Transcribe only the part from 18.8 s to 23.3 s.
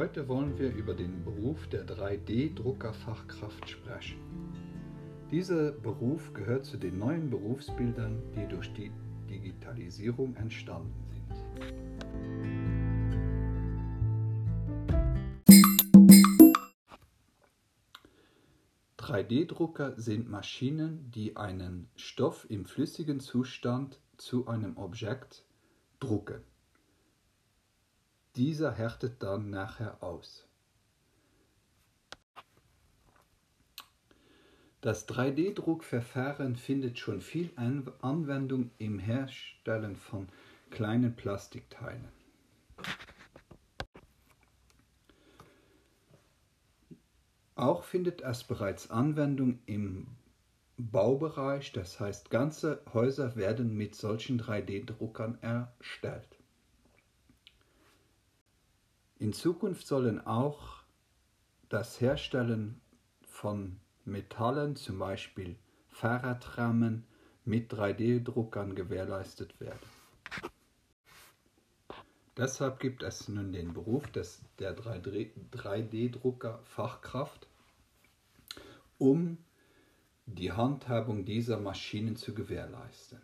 3D-Drucker sind Maschinen, die einen Stoff im flüssigen